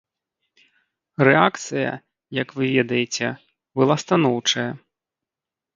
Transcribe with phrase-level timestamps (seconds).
[1.29, 1.91] Рэакцыя,
[2.41, 3.27] як вы ведаеце,
[3.81, 4.71] была станоўчая.